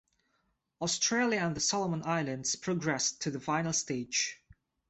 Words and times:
Australia 0.81 1.41
and 1.41 1.55
the 1.55 1.59
Solomon 1.61 2.01
Islands 2.03 2.55
progressed 2.55 3.21
to 3.21 3.29
the 3.29 3.39
final 3.39 3.71
stage. 3.71 4.41